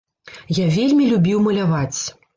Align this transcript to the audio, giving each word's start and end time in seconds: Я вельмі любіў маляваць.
Я 0.59 0.65
вельмі 0.77 1.03
любіў 1.13 1.45
маляваць. 1.49 1.99